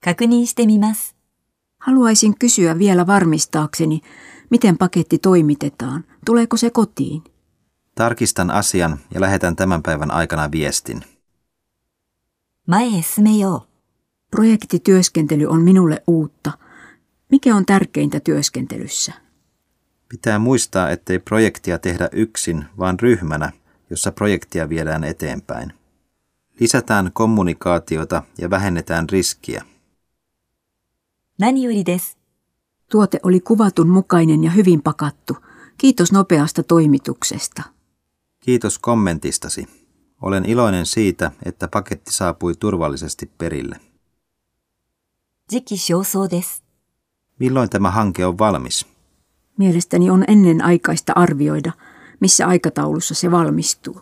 [0.00, 1.14] 確認してみます。
[1.78, 4.00] Haluaisin kysyä vielä varmistaakseni,
[4.50, 6.04] miten paketti toimitetaan.
[6.26, 7.22] Tuleeko se kotiin?
[7.94, 11.04] Tarkistan asian ja lähetän tämän päivän aikana viestin.
[12.66, 13.74] 前へ進めよう。
[14.30, 16.52] Projektityöskentely on minulle uutta.
[17.30, 19.12] Mikä on tärkeintä työskentelyssä?
[20.08, 23.52] Pitää muistaa, ettei projektia tehdä yksin, vaan ryhmänä,
[23.90, 25.72] jossa projektia viedään eteenpäin.
[26.60, 29.64] Lisätään kommunikaatiota ja vähennetään riskiä.
[31.38, 32.16] 何よりです。
[32.90, 35.36] Tuote oli kuvatun mukainen ja hyvin pakattu.
[35.78, 37.62] Kiitos nopeasta toimituksesta.
[38.40, 39.68] Kiitos kommentistasi.
[40.22, 43.80] Olen iloinen siitä, että paketti saapui turvallisesti perille.
[45.46, 46.62] 時期尚早です。
[47.38, 48.86] Milloin tämä hanke on valmis?
[49.58, 51.72] Mielestäni on ennenaikaista arvioida,
[52.20, 54.00] missä aikataulussa se valmistuu.